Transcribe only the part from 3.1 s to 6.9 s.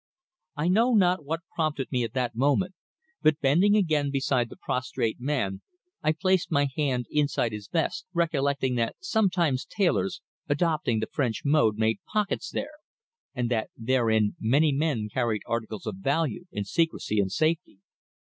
but bending again beside the prostrate man I placed my